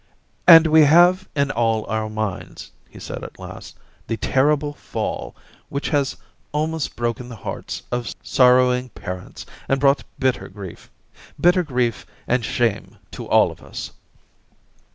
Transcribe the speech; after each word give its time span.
•And 0.47 0.63
Wfe 0.65 0.87
have 0.87 1.29
in 1.35 1.51
all 1.51 1.85
our 1.87 2.09
minds,' 2.09 2.71
he 2.89 2.97
said 2.99 3.19
234 3.21 3.27
Orientations 3.43 3.49
at 3.51 3.55
last, 3.55 3.77
*the 4.07 4.17
terrible 4.17 4.73
fall 4.73 5.35
which 5.69 5.89
has 5.89 6.17
almost 6.51 6.95
broken 6.95 7.29
the 7.29 7.35
hearts 7.35 7.83
of 7.91 8.11
sorrowing 8.23 8.89
parents 8.89 9.45
and 9.69 9.79
brought 9.79 10.03
bitter 10.17 10.47
grief— 10.49 10.89
bitter 11.39 11.61
grief 11.61 12.07
and 12.27 12.43
shame 12.43 12.97
to 13.11 13.27
all 13.29 13.51
of 13.51 13.61
us.' 13.61 13.91